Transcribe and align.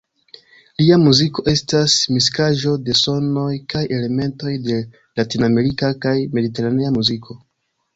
Lia 0.81 0.95
muziko 1.01 1.43
estas 1.53 1.97
miksaĵo 2.15 2.75
de 2.87 2.97
sonoj 3.03 3.47
kaj 3.75 3.85
elementoj 4.01 4.57
de 4.67 4.83
latinamerika 5.23 5.95
kaj 6.07 6.19
mediteranea 6.39 7.01
muziko. 7.03 7.45